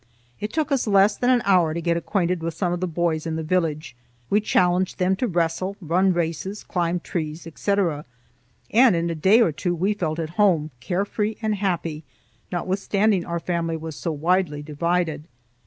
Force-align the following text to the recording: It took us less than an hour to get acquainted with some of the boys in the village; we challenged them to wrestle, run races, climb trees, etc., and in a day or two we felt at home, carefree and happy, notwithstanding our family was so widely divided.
It 0.39 0.51
took 0.51 0.71
us 0.71 0.87
less 0.87 1.15
than 1.15 1.29
an 1.29 1.43
hour 1.45 1.75
to 1.75 1.79
get 1.79 1.95
acquainted 1.95 2.41
with 2.41 2.55
some 2.55 2.73
of 2.73 2.79
the 2.79 2.87
boys 2.87 3.27
in 3.27 3.35
the 3.35 3.43
village; 3.43 3.95
we 4.31 4.41
challenged 4.41 4.97
them 4.97 5.15
to 5.17 5.27
wrestle, 5.27 5.77
run 5.79 6.11
races, 6.11 6.63
climb 6.63 6.99
trees, 7.01 7.45
etc., 7.45 8.05
and 8.71 8.95
in 8.95 9.11
a 9.11 9.13
day 9.13 9.41
or 9.41 9.51
two 9.51 9.75
we 9.75 9.93
felt 9.93 10.17
at 10.17 10.31
home, 10.41 10.71
carefree 10.79 11.35
and 11.43 11.53
happy, 11.53 12.03
notwithstanding 12.51 13.25
our 13.27 13.39
family 13.39 13.77
was 13.77 13.95
so 13.95 14.11
widely 14.11 14.63
divided. 14.63 15.27